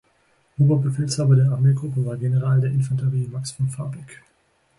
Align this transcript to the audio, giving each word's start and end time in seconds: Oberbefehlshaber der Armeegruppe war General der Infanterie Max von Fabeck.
Oberbefehlshaber 0.57 1.35
der 1.35 1.51
Armeegruppe 1.51 2.03
war 2.03 2.17
General 2.17 2.59
der 2.59 2.71
Infanterie 2.71 3.27
Max 3.31 3.51
von 3.51 3.69
Fabeck. 3.69 4.23